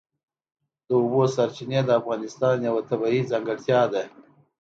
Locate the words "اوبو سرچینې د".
1.01-1.89